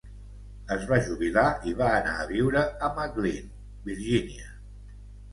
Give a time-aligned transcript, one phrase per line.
[0.75, 3.51] Es va jubilar i va anar a viure a McLean,
[3.91, 4.49] Virgínia.